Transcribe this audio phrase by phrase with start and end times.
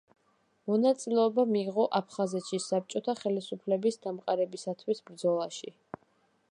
[0.69, 5.75] მონაწილეობა მიიღო აფხაზეთში საბჭოთა ხელისუფლების დამყარებისათვის ბრძოლაში.